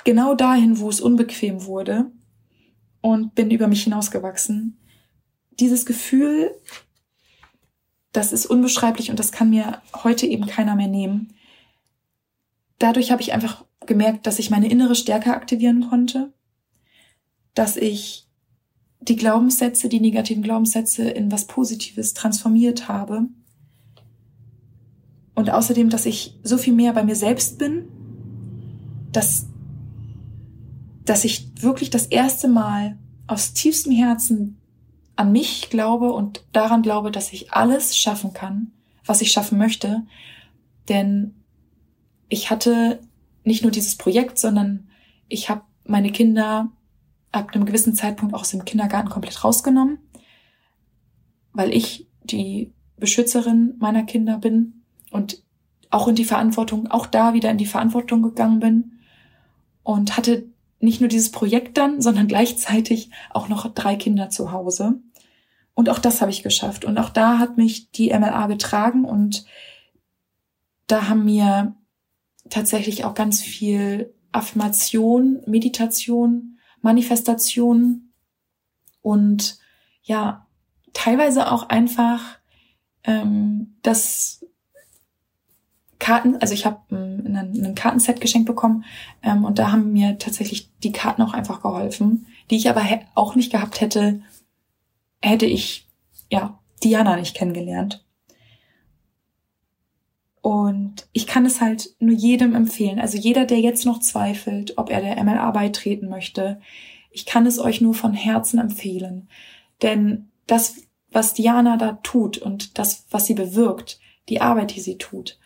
Genau 0.04 0.34
dahin, 0.34 0.80
wo 0.80 0.90
es 0.90 1.00
unbequem 1.00 1.66
wurde 1.66 2.12
und 3.02 3.36
bin 3.36 3.52
über 3.52 3.68
mich 3.68 3.84
hinausgewachsen 3.84 4.81
dieses 5.62 5.86
Gefühl, 5.86 6.52
das 8.12 8.34
ist 8.34 8.46
unbeschreiblich 8.46 9.10
und 9.10 9.20
das 9.20 9.32
kann 9.32 9.50
mir 9.50 9.82
heute 10.04 10.26
eben 10.26 10.46
keiner 10.46 10.76
mehr 10.76 10.88
nehmen. 10.88 11.34
Dadurch 12.80 13.12
habe 13.12 13.22
ich 13.22 13.32
einfach 13.32 13.64
gemerkt, 13.86 14.28
dass 14.28 14.40
ich 14.40 14.50
meine 14.50 14.70
innere 14.70 14.96
Stärke 14.96 15.34
aktivieren 15.34 15.88
konnte, 15.90 16.34
dass 17.54 17.78
ich 17.78 18.28
die 19.00 19.16
Glaubenssätze, 19.16 19.88
die 19.88 20.00
negativen 20.00 20.44
Glaubenssätze 20.44 21.10
in 21.10 21.32
was 21.32 21.48
Positives 21.48 22.14
transformiert 22.14 22.88
habe. 22.88 23.28
Und 25.34 25.50
außerdem, 25.50 25.90
dass 25.90 26.06
ich 26.06 26.40
so 26.44 26.58
viel 26.58 26.74
mehr 26.74 26.94
bei 26.94 27.04
mir 27.04 27.16
selbst 27.16 27.58
bin, 27.58 27.88
dass, 29.12 29.48
dass 31.06 31.24
ich 31.24 31.50
wirklich 31.62 31.90
das 31.90 32.06
erste 32.08 32.48
Mal 32.48 33.00
aus 33.28 33.54
tiefstem 33.54 33.94
Herzen 33.94 34.61
an 35.22 35.32
mich 35.32 35.70
glaube 35.70 36.12
und 36.12 36.44
daran 36.52 36.82
glaube, 36.82 37.12
dass 37.12 37.32
ich 37.32 37.54
alles 37.54 37.96
schaffen 37.96 38.34
kann, 38.34 38.72
was 39.06 39.22
ich 39.22 39.32
schaffen 39.32 39.60
möchte. 39.60 40.02
Denn 40.90 41.36
ich 42.28 42.50
hatte 42.50 43.00
nicht 43.44 43.62
nur 43.62 43.72
dieses 43.72 43.96
Projekt, 43.98 44.40
sondern 44.40 44.90
ich 45.28 45.48
habe 45.50 45.62
meine 45.86 46.12
Kinder 46.12 46.72
ab 47.32 47.54
einem 47.54 47.66
gewissen 47.66 47.94
Zeitpunkt 47.94 48.34
auch 48.34 48.42
aus 48.42 48.50
dem 48.50 48.66
Kindergarten 48.66 49.10
komplett 49.10 49.44
rausgenommen, 49.44 50.00
weil 51.54 51.72
ich 51.72 52.08
die 52.24 52.74
Beschützerin 52.98 53.76
meiner 53.78 54.04
Kinder 54.04 54.40
bin 54.40 54.82
und 55.12 55.44
auch 55.92 56.08
in 56.08 56.16
die 56.16 56.26
Verantwortung, 56.26 56.88
auch 56.88 57.06
da 57.06 57.36
wieder 57.36 57.52
in 57.52 57.60
die 57.60 57.68
Verantwortung 57.68 58.24
gegangen 58.24 58.60
bin 58.60 58.94
und 59.84 60.18
hatte 60.18 60.46
nicht 60.80 61.00
nur 61.00 61.10
dieses 61.10 61.32
Projekt 61.32 61.78
dann, 61.78 62.02
sondern 62.02 62.28
gleichzeitig 62.28 63.12
auch 63.30 63.50
noch 63.50 63.72
drei 63.74 63.96
Kinder 63.96 64.30
zu 64.30 64.52
Hause. 64.52 65.00
Und 65.74 65.90
auch 65.90 66.00
das 66.00 66.22
habe 66.22 66.32
ich 66.32 66.44
geschafft. 66.44 66.86
Und 66.86 66.98
auch 66.98 67.10
da 67.10 67.40
hat 67.40 67.58
mich 67.58 67.92
die 67.92 68.10
MLA 68.10 68.48
getragen 68.48 69.06
und 69.06 69.46
da 70.88 71.08
haben 71.08 71.26
mir 71.26 71.76
tatsächlich 72.50 73.06
auch 73.06 73.14
ganz 73.14 73.42
viel 73.42 74.14
Affirmation, 74.32 75.42
Meditation, 75.46 76.60
Manifestation 76.82 78.12
und 79.02 79.58
ja, 80.04 80.48
teilweise 80.94 81.52
auch 81.52 81.70
einfach 81.70 82.22
ähm, 83.04 83.78
das 83.82 84.46
Karten, 86.00 86.38
also 86.38 86.54
ich 86.54 86.66
habe 86.66 86.80
ein, 86.90 87.36
ein 87.36 87.76
Kartenset 87.76 88.22
geschenkt 88.22 88.48
bekommen 88.48 88.84
ähm, 89.22 89.46
und 89.46 89.60
da 89.60 89.72
haben 89.72 89.94
mir 89.94 90.18
tatsächlich 90.18 90.72
die 90.80 90.92
Karten 90.92 91.22
auch 91.22 91.34
einfach 91.34 91.62
geholfen, 91.62 92.26
die 92.50 92.58
ich 92.58 92.70
aber 92.70 92.84
auch 93.14 93.36
nicht 93.36 93.52
gehabt 93.52 93.82
hätte, 93.82 94.22
hätte 95.22 95.46
ich, 95.46 95.88
ja, 96.30 96.60
Diana 96.84 97.16
nicht 97.16 97.36
kennengelernt. 97.36 98.06
Und 100.42 101.08
ich 101.14 101.28
kann 101.28 101.46
es 101.46 101.62
halt 101.62 101.96
nur 102.00 102.16
jedem 102.16 102.56
empfehlen. 102.56 103.00
Also 103.00 103.18
jeder, 103.18 103.46
der 103.46 103.60
jetzt 103.60 103.86
noch 103.86 104.00
zweifelt, 104.00 104.78
ob 104.78 104.90
er 104.90 105.02
der 105.02 105.24
MLA 105.24 105.52
beitreten 105.52 106.10
möchte, 106.10 106.60
ich 107.12 107.26
kann 107.26 107.46
es 107.46 107.60
euch 107.60 107.82
nur 107.82 107.94
von 107.94 108.14
Herzen 108.14 108.60
empfehlen. 108.60 109.30
Denn 109.84 110.32
das, 110.48 110.78
was 111.12 111.34
Diana 111.34 111.78
da 111.78 111.94
tut 112.04 112.38
und 112.38 112.80
das, 112.80 113.06
was 113.12 113.28
sie 113.28 113.36
bewirkt, 113.36 114.00
die 114.30 114.42
Arbeit, 114.42 114.76
die 114.76 114.82
sie 114.82 114.98
tut, 114.98 115.38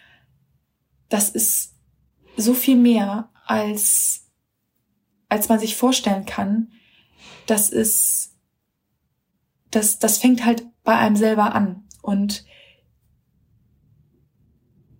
das 1.10 1.30
ist 1.30 1.76
so 2.38 2.54
viel 2.54 2.78
mehr 2.78 3.30
als, 3.46 4.28
als 5.28 5.50
man 5.50 5.60
sich 5.60 5.76
vorstellen 5.76 6.26
kann. 6.26 6.72
Das 7.48 7.70
ist 7.70 8.35
das, 9.76 10.00
das 10.00 10.18
fängt 10.18 10.46
halt 10.46 10.66
bei 10.84 10.96
einem 10.96 11.16
selber 11.16 11.54
an. 11.54 11.84
Und 12.02 12.46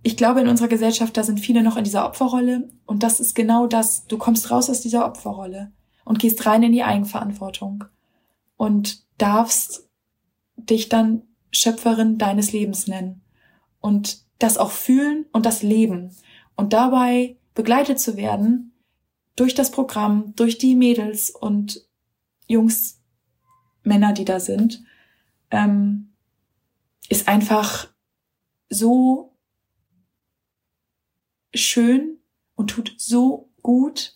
ich 0.04 0.18
glaube, 0.18 0.42
in 0.42 0.48
unserer 0.48 0.68
Gesellschaft, 0.68 1.16
da 1.18 1.24
sind 1.24 1.40
viele 1.40 1.64
noch 1.64 1.78
in 1.78 1.84
dieser 1.84 2.06
Opferrolle. 2.06 2.70
Und 2.86 3.02
das 3.04 3.20
ist 3.20 3.36
genau 3.36 3.68
das. 3.68 4.06
Du 4.08 4.18
kommst 4.18 4.52
raus 4.52 4.70
aus 4.70 4.82
dieser 4.82 5.06
Opferrolle 5.06 5.72
und 6.04 6.20
gehst 6.20 6.46
rein 6.46 6.64
in 6.64 6.74
die 6.74 6.84
Eigenverantwortung 6.84 7.86
und 8.58 9.04
darfst 9.18 9.88
dich 10.58 10.90
dann 10.90 11.24
Schöpferin 11.52 12.18
deines 12.18 12.52
Lebens 12.52 12.88
nennen 12.88 13.22
und 13.80 14.24
das 14.40 14.58
auch 14.58 14.72
fühlen 14.72 15.26
und 15.32 15.46
das 15.46 15.64
leben 15.64 16.14
und 16.56 16.74
dabei 16.74 17.38
begleitet 17.54 18.00
zu 18.00 18.18
werden 18.18 18.74
durch 19.36 19.56
das 19.56 19.72
Programm, 19.72 20.34
durch 20.36 20.58
die 20.58 20.76
Mädels 20.76 21.30
und 21.30 21.86
Jungs, 22.48 23.02
Männer, 23.86 24.14
die 24.14 24.26
da 24.26 24.40
sind, 24.40 24.84
ähm, 25.52 26.14
ist 27.10 27.28
einfach 27.28 27.88
so 28.70 29.38
schön 31.54 32.18
und 32.56 32.68
tut 32.68 32.96
so 32.98 33.50
gut, 33.62 34.14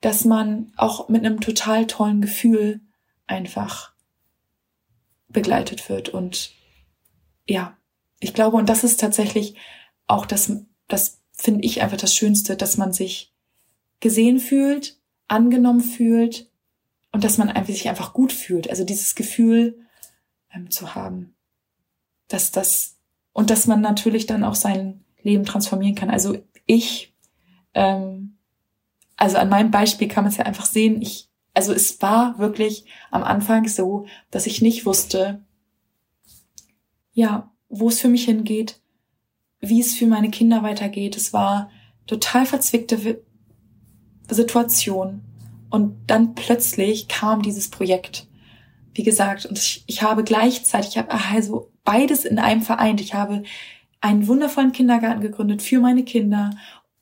dass 0.00 0.24
man 0.24 0.72
auch 0.76 1.08
mit 1.08 1.24
einem 1.24 1.40
total 1.40 1.86
tollen 1.86 2.20
Gefühl 2.20 2.80
einfach 3.26 3.92
begleitet 5.28 5.88
wird. 5.88 6.08
Und 6.10 6.52
ja, 7.46 7.76
ich 8.20 8.34
glaube, 8.34 8.56
und 8.56 8.68
das 8.68 8.84
ist 8.84 9.00
tatsächlich 9.00 9.56
auch 10.06 10.26
das, 10.26 10.52
das 10.88 11.22
finde 11.32 11.64
ich 11.64 11.82
einfach 11.82 11.96
das 11.96 12.14
Schönste, 12.14 12.56
dass 12.56 12.76
man 12.76 12.92
sich 12.92 13.34
gesehen 14.00 14.38
fühlt, 14.38 15.00
angenommen 15.28 15.80
fühlt 15.80 16.45
und 17.16 17.24
dass 17.24 17.38
man 17.38 17.64
sich 17.64 17.88
einfach 17.88 18.12
gut 18.12 18.30
fühlt. 18.30 18.68
Also 18.68 18.84
dieses 18.84 19.14
Gefühl 19.14 19.78
ähm, 20.52 20.70
zu 20.70 20.94
haben, 20.94 21.34
dass 22.28 22.50
das 22.50 22.98
und 23.32 23.48
dass 23.48 23.66
man 23.66 23.80
natürlich 23.80 24.26
dann 24.26 24.44
auch 24.44 24.54
sein 24.54 25.02
Leben 25.22 25.46
transformieren 25.46 25.94
kann. 25.94 26.10
Also 26.10 26.36
ich, 26.66 27.14
ähm, 27.72 28.36
also 29.16 29.38
an 29.38 29.48
meinem 29.48 29.70
Beispiel 29.70 30.08
kann 30.08 30.24
man 30.24 30.30
es 30.30 30.36
ja 30.36 30.44
einfach 30.44 30.66
sehen. 30.66 31.00
Ich, 31.00 31.30
also 31.54 31.72
es 31.72 32.02
war 32.02 32.38
wirklich 32.38 32.84
am 33.10 33.22
Anfang 33.22 33.66
so, 33.66 34.04
dass 34.30 34.46
ich 34.46 34.60
nicht 34.60 34.84
wusste, 34.84 35.42
ja, 37.14 37.50
wo 37.70 37.88
es 37.88 37.98
für 37.98 38.08
mich 38.08 38.26
hingeht, 38.26 38.82
wie 39.60 39.80
es 39.80 39.94
für 39.94 40.06
meine 40.06 40.28
Kinder 40.28 40.62
weitergeht. 40.62 41.16
Es 41.16 41.32
war 41.32 41.70
total 42.06 42.44
verzwickte 42.44 43.22
Situation. 44.28 45.25
Und 45.70 45.96
dann 46.06 46.34
plötzlich 46.34 47.08
kam 47.08 47.42
dieses 47.42 47.68
Projekt. 47.68 48.26
Wie 48.94 49.02
gesagt, 49.02 49.46
und 49.46 49.58
ich, 49.58 49.84
ich 49.86 50.02
habe 50.02 50.24
gleichzeitig, 50.24 50.90
ich 50.90 50.98
habe 50.98 51.10
also 51.12 51.70
beides 51.84 52.24
in 52.24 52.38
einem 52.38 52.62
vereint. 52.62 53.00
Ich 53.00 53.14
habe 53.14 53.42
einen 54.00 54.26
wundervollen 54.26 54.72
Kindergarten 54.72 55.20
gegründet 55.20 55.62
für 55.62 55.80
meine 55.80 56.04
Kinder 56.04 56.50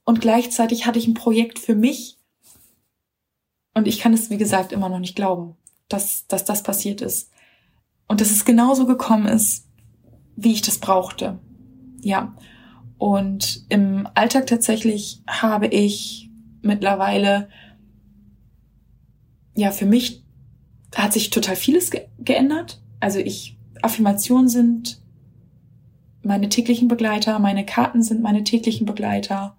und 0.04 0.20
gleichzeitig 0.20 0.86
hatte 0.86 0.98
ich 0.98 1.06
ein 1.06 1.14
Projekt 1.14 1.58
für 1.58 1.74
mich. 1.74 2.18
Und 3.74 3.88
ich 3.88 3.98
kann 3.98 4.12
es, 4.12 4.30
wie 4.30 4.36
gesagt, 4.36 4.72
immer 4.72 4.88
noch 4.88 5.00
nicht 5.00 5.16
glauben, 5.16 5.56
dass, 5.88 6.26
dass 6.28 6.44
das 6.44 6.62
passiert 6.62 7.00
ist. 7.00 7.30
Und 8.06 8.20
dass 8.20 8.30
es 8.30 8.44
genauso 8.44 8.86
gekommen 8.86 9.26
ist, 9.26 9.66
wie 10.36 10.52
ich 10.52 10.62
das 10.62 10.78
brauchte. 10.78 11.38
Ja. 12.00 12.36
Und 12.98 13.64
im 13.70 14.06
Alltag 14.14 14.46
tatsächlich 14.46 15.22
habe 15.26 15.66
ich 15.66 16.30
mittlerweile, 16.62 17.48
ja, 19.54 19.70
für 19.70 19.86
mich 19.86 20.24
hat 20.94 21.12
sich 21.12 21.30
total 21.30 21.56
vieles 21.56 21.90
ge 21.90 22.06
geändert. 22.18 22.82
Also 23.00 23.18
ich, 23.18 23.58
Affirmationen 23.82 24.48
sind 24.48 25.02
meine 26.22 26.48
täglichen 26.48 26.88
Begleiter, 26.88 27.38
meine 27.38 27.66
Karten 27.66 28.02
sind 28.02 28.22
meine 28.22 28.44
täglichen 28.44 28.86
Begleiter. 28.86 29.56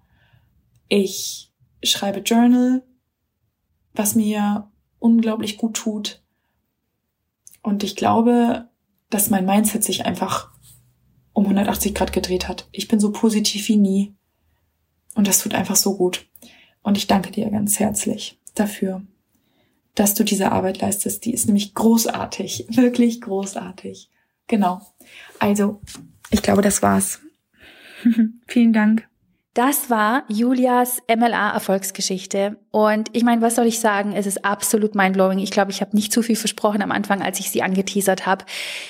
Ich 0.88 1.52
schreibe 1.82 2.20
Journal, 2.20 2.82
was 3.94 4.14
mir 4.14 4.70
unglaublich 4.98 5.56
gut 5.56 5.74
tut. 5.74 6.22
Und 7.62 7.84
ich 7.84 7.96
glaube, 7.96 8.68
dass 9.10 9.30
mein 9.30 9.46
Mindset 9.46 9.84
sich 9.84 10.04
einfach 10.06 10.50
um 11.32 11.44
180 11.44 11.94
Grad 11.94 12.12
gedreht 12.12 12.48
hat. 12.48 12.68
Ich 12.72 12.88
bin 12.88 12.98
so 12.98 13.12
positiv 13.12 13.68
wie 13.68 13.76
nie. 13.76 14.16
Und 15.14 15.28
das 15.28 15.38
tut 15.38 15.54
einfach 15.54 15.76
so 15.76 15.96
gut. 15.96 16.28
Und 16.82 16.96
ich 16.96 17.06
danke 17.06 17.30
dir 17.30 17.50
ganz 17.50 17.78
herzlich 17.78 18.40
dafür, 18.54 19.02
dass 19.96 20.14
du 20.14 20.24
diese 20.24 20.52
Arbeit 20.52 20.80
leistest. 20.80 21.24
Die 21.24 21.34
ist 21.34 21.46
nämlich 21.46 21.74
großartig. 21.74 22.66
Wirklich 22.70 23.20
großartig. 23.20 24.10
Genau. 24.46 24.80
Also, 25.40 25.80
ich 26.30 26.42
glaube, 26.42 26.62
das 26.62 26.82
war's. 26.82 27.20
Vielen 28.46 28.72
Dank. 28.72 29.08
Das 29.54 29.88
war 29.88 30.24
Julias 30.28 30.98
MLA-Erfolgsgeschichte. 31.08 32.58
Und 32.70 33.08
ich 33.14 33.24
meine, 33.24 33.40
was 33.40 33.54
soll 33.54 33.64
ich 33.64 33.80
sagen? 33.80 34.12
Es 34.12 34.26
ist 34.26 34.44
absolut 34.44 34.94
mindblowing. 34.94 35.38
Ich 35.38 35.50
glaube, 35.50 35.70
ich 35.70 35.80
habe 35.80 35.96
nicht 35.96 36.12
zu 36.12 36.20
viel 36.20 36.36
versprochen 36.36 36.82
am 36.82 36.92
Anfang, 36.92 37.22
als 37.22 37.40
ich 37.40 37.50
sie 37.50 37.62
angeteasert 37.62 38.26
habe. 38.26 38.44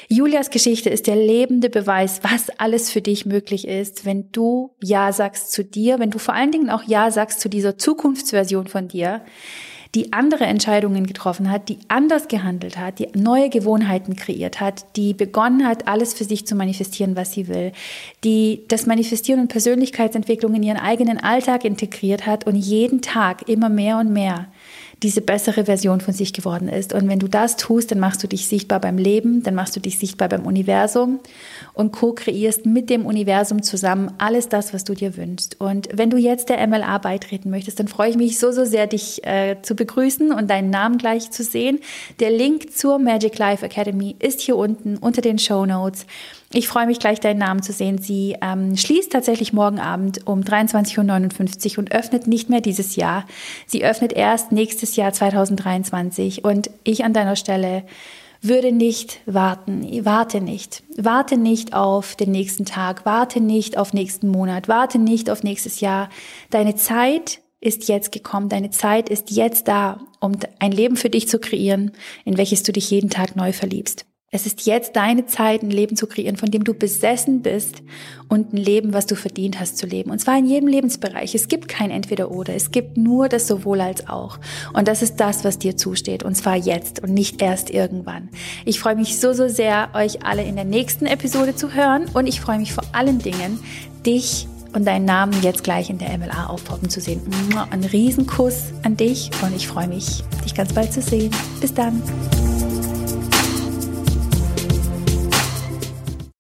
Julias 0.09 0.51
Geschichte 0.51 0.91
ist 0.91 1.07
der 1.07 1.15
lebende 1.15 1.71
Beweis, 1.71 2.21
was 2.25 2.51
alles 2.59 2.91
für 2.91 3.01
dich 3.01 3.27
möglich 3.27 3.69
ist, 3.69 4.05
wenn 4.05 4.33
du 4.33 4.75
Ja 4.83 5.13
sagst 5.13 5.53
zu 5.53 5.65
dir, 5.65 6.01
wenn 6.01 6.11
du 6.11 6.19
vor 6.19 6.35
allen 6.35 6.51
Dingen 6.51 6.69
auch 6.69 6.83
Ja 6.83 7.13
sagst 7.13 7.39
zu 7.39 7.49
dieser 7.49 7.79
Zukunftsversion 7.79 8.67
von 8.67 8.89
dir 8.89 9.25
die 9.97 10.13
andere 10.13 10.45
Entscheidungen 10.45 11.07
getroffen 11.07 11.51
hat, 11.51 11.71
die 11.71 11.79
anders 11.89 12.29
gehandelt 12.29 12.77
hat, 12.77 12.99
die 12.99 13.09
neue 13.15 13.49
Gewohnheiten 13.49 14.15
kreiert 14.15 14.61
hat, 14.61 14.85
die 14.95 15.15
begonnen 15.15 15.67
hat, 15.67 15.89
alles 15.89 16.13
für 16.13 16.25
sich 16.25 16.47
zu 16.47 16.55
manifestieren, 16.55 17.17
was 17.17 17.33
sie 17.33 17.49
will, 17.49 17.73
die 18.23 18.61
das 18.69 18.85
Manifestieren 18.85 19.41
und 19.41 19.49
Persönlichkeitsentwicklung 19.49 20.55
in 20.55 20.63
ihren 20.63 20.77
eigenen 20.77 21.19
Alltag 21.19 21.65
integriert 21.65 22.27
hat 22.27 22.47
und 22.47 22.57
jeden 22.57 23.01
Tag 23.01 23.49
immer 23.49 23.71
mehr 23.71 23.97
und 23.97 24.13
mehr 24.13 24.49
diese 25.03 25.21
bessere 25.21 25.67
Version 25.67 26.01
von 26.01 26.15
sich 26.15 26.33
geworden 26.33 26.69
ist. 26.69 26.95
Und 26.95 27.07
wenn 27.09 27.19
du 27.19 27.29
das 27.29 27.57
tust, 27.57 27.91
dann 27.91 28.01
machst 28.01 28.23
du 28.23 28.29
dich 28.29 28.49
sichtbar 28.49 28.81
beim 28.81 28.97
Leben, 28.97 29.43
dann 29.43 29.55
machst 29.55 29.77
du 29.77 29.81
dich 29.81 29.99
sichtbar 29.99 30.31
beim 30.31 30.47
Universum 30.47 31.21
und 31.75 31.93
co-kreierst 31.93 32.65
mit 32.65 32.89
dem 32.89 33.05
Universum 33.05 33.63
zusammen 33.63 34.11
alles 34.17 34.49
das, 34.49 34.73
was 34.73 34.85
du 34.85 34.95
dir 34.95 35.17
wünschst. 35.19 35.61
Und 35.61 35.89
wenn 35.93 36.09
du 36.09 36.17
jetzt 36.17 36.49
der 36.49 36.67
MLA 36.67 36.97
beitreten 36.99 37.51
möchtest, 37.51 37.79
dann 37.79 37.89
freue 37.89 38.11
ich 38.11 38.17
mich 38.17 38.39
so, 38.39 38.53
so 38.53 38.65
sehr, 38.65 38.87
dich 38.87 39.23
äh, 39.27 39.57
zu 39.61 39.75
begrüßen 39.75 40.33
und 40.33 40.49
deinen 40.49 40.71
Namen 40.71 40.97
gleich 40.97 41.31
zu 41.31 41.45
sehen. 41.45 41.81
Der 42.19 42.31
Link 42.31 42.73
zur 42.73 42.99
Magic 42.99 43.37
Life 43.37 43.65
Academy 43.65 44.17
ist 44.19 44.41
hier 44.41 44.57
unten 44.57 44.97
unter 44.97 45.21
den 45.21 45.39
Show 45.39 45.67
Notes. 45.67 46.07
Ich 46.53 46.69
freue 46.69 46.87
mich 46.87 47.01
gleich, 47.01 47.19
deinen 47.19 47.39
Namen 47.39 47.63
zu 47.63 47.73
sehen. 47.73 47.99
Sie 47.99 48.37
ähm, 48.41 48.77
schließt 48.77 49.11
tatsächlich 49.11 49.53
morgen 49.53 49.81
Abend 49.81 50.27
um 50.27 50.41
23.59 50.41 51.73
Uhr 51.73 51.79
und 51.79 51.93
öffnet 51.93 52.27
nicht 52.27 52.49
mehr 52.49 52.61
dieses 52.61 52.95
Jahr. 52.95 53.25
Sie 53.67 53.85
öffnet 53.85 54.13
erst 54.13 54.53
nächstes 54.53 54.95
Jahr 54.95 55.13
2023. 55.13 56.45
Und 56.45 56.71
ich 56.85 57.05
an 57.05 57.13
deiner 57.13 57.37
Stelle 57.37 57.83
würde 58.43 58.71
nicht 58.71 59.21
warten. 59.27 60.05
Warte 60.05 60.41
nicht. 60.41 60.85
Warte 60.97 61.37
nicht 61.37 61.75
auf 61.75 62.15
den 62.15 62.31
nächsten 62.31 62.65
Tag. 62.65 63.05
Warte 63.05 63.41
nicht 63.41 63.77
auf 63.77 63.93
nächsten 63.93 64.29
Monat. 64.29 64.69
Warte 64.69 64.99
nicht 64.99 65.31
auf 65.31 65.43
nächstes 65.43 65.81
Jahr. 65.81 66.09
Deine 66.51 66.77
Zeit 66.77 67.41
ist 67.61 67.89
jetzt 67.89 68.13
gekommen. 68.13 68.49
Deine 68.49 68.71
Zeit 68.71 69.09
ist 69.09 69.33
jetzt 69.33 69.67
da, 69.67 70.01
um 70.21 70.33
ein 70.61 70.71
Leben 70.71 70.97
für 70.97 71.11
dich 71.11 71.29
zu 71.29 71.41
kreieren, 71.41 71.91
in 72.25 72.37
welches 72.37 72.63
du 72.63 72.73
dich 72.73 72.91
jeden 72.91 73.11
Tag 73.11 73.35
neu 73.35 73.53
verliebst. 73.53 74.07
Es 74.33 74.45
ist 74.45 74.67
jetzt 74.67 74.97
deine 74.97 75.27
Zeit, 75.27 75.63
ein 75.63 75.71
Leben 75.71 75.95
zu 75.95 76.09
kreieren, 76.09 76.37
von 76.37 76.51
dem 76.51 76.65
du 76.65 76.75
besessen 76.75 77.43
bist 77.43 77.83
und 78.29 78.53
ein 78.53 78.57
Leben, 78.57 78.93
was 78.93 79.07
du 79.07 79.15
verdient 79.15 79.61
hast 79.61 79.79
zu 79.79 79.87
leben. 79.87 80.11
Und 80.11 80.19
zwar 80.19 80.37
in 80.37 80.47
jedem 80.47 80.69
Lebensbereich. 80.69 81.37
Es 81.37 81.47
gibt 81.47 81.69
kein 81.69 81.93
Entweder-Oder. 81.93 82.53
Es 82.53 82.73
gibt 82.73 82.97
nur 82.97 83.29
das 83.29 83.47
sowohl 83.47 83.81
als 83.81 84.09
auch. 84.09 84.41
Und 84.73 84.89
das 84.89 85.03
ist 85.03 85.21
das, 85.21 85.45
was 85.45 85.61
dir 85.61 85.77
zusteht. 85.77 86.25
Und 86.25 86.35
zwar 86.35 86.57
jetzt 86.57 87.05
und 87.05 87.15
nicht 87.15 87.41
erst 87.41 87.71
irgendwann. 87.71 88.29
Ich 88.65 88.81
freue 88.81 88.97
mich 88.97 89.17
so, 89.21 89.33
so 89.33 89.47
sehr, 89.47 89.91
euch 89.95 90.25
alle 90.25 90.43
in 90.43 90.57
der 90.57 90.65
nächsten 90.65 91.07
Episode 91.07 91.55
zu 91.55 91.73
hören. 91.73 92.07
Und 92.13 92.27
ich 92.27 92.41
freue 92.41 92.59
mich 92.59 92.73
vor 92.73 92.85
allen 92.93 93.21
Dingen, 93.21 93.61
dich 94.05 94.49
und 94.73 94.87
deinen 94.87 95.05
Namen 95.05 95.41
jetzt 95.43 95.63
gleich 95.63 95.89
in 95.89 95.99
der 95.99 96.19
MLA 96.19 96.47
aufpoppen 96.49 96.91
zu 96.91 97.01
sehen. 97.01 97.23
Ein 97.71 97.85
Riesenkuss 97.85 98.73
an 98.83 98.97
dich 98.97 99.31
und 99.41 99.55
ich 99.55 99.69
freue 99.69 99.87
mich, 99.87 100.25
dich 100.45 100.55
ganz 100.55 100.73
bald 100.73 100.93
zu 100.93 101.01
sehen. 101.01 101.31
Bis 101.61 101.73
dann. 101.73 102.03